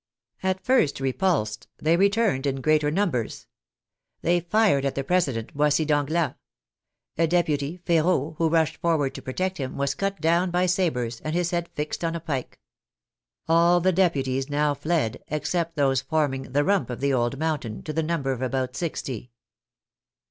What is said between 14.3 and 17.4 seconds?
now fled, except those forming the rump of the old